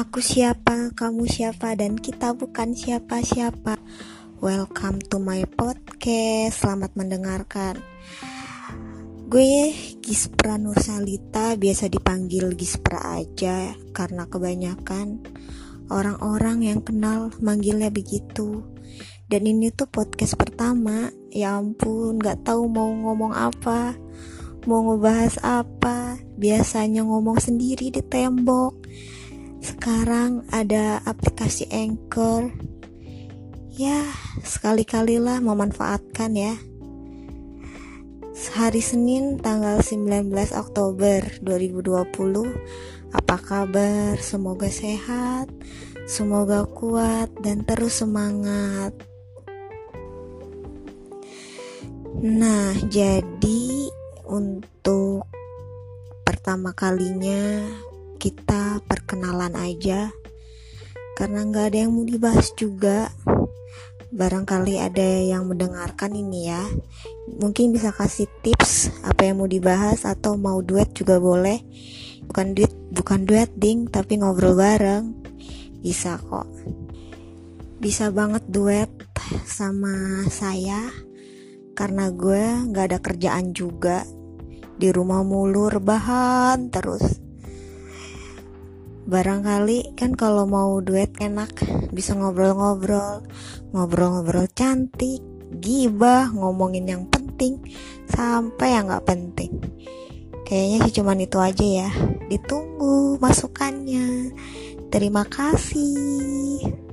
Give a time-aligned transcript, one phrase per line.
[0.00, 3.76] Aku siapa, kamu siapa, dan kita bukan siapa-siapa.
[4.40, 6.56] Welcome to my podcast.
[6.56, 7.76] Selamat mendengarkan.
[9.28, 15.20] Gue Gispra Nursalita, biasa dipanggil Gispra aja karena kebanyakan
[15.92, 18.64] orang-orang yang kenal manggilnya begitu.
[19.28, 21.12] Dan ini tuh podcast pertama.
[21.28, 24.00] Ya ampun, gak tahu mau ngomong apa
[24.68, 28.76] mau ngebahas apa biasanya ngomong sendiri di tembok
[29.60, 32.52] sekarang ada aplikasi Anchor.
[33.70, 34.04] Ya
[34.44, 36.56] sekali-kalilah memanfaatkan ya.
[38.50, 44.18] Hari Senin tanggal 19 Oktober 2020 apa kabar?
[44.18, 45.52] Semoga sehat
[46.10, 48.90] semoga kuat dan terus semangat.
[52.18, 53.86] Nah jadi
[54.26, 55.30] untuk
[56.26, 57.62] pertama kalinya
[58.20, 60.12] kita perkenalan aja.
[61.16, 63.08] Karena nggak ada yang mau dibahas juga.
[64.12, 66.60] Barangkali ada yang mendengarkan ini ya.
[67.40, 71.64] Mungkin bisa kasih tips apa yang mau dibahas atau mau duet juga boleh.
[72.28, 75.16] Bukan duet bukan duet ding tapi ngobrol bareng.
[75.80, 76.44] Bisa kok.
[77.80, 78.92] Bisa banget duet
[79.48, 80.92] sama saya.
[81.72, 84.04] Karena gue nggak ada kerjaan juga.
[84.76, 87.29] Di rumah mulu rebahan terus
[89.10, 91.50] barangkali kan kalau mau duet enak
[91.90, 93.26] bisa ngobrol-ngobrol.
[93.74, 95.18] Ngobrol-ngobrol cantik
[95.58, 97.58] gibah ngomongin yang penting
[98.06, 99.50] sampai yang nggak penting.
[100.46, 101.90] Kayaknya sih cuman itu aja ya.
[102.30, 104.30] Ditunggu masukannya.
[104.90, 106.89] Terima kasih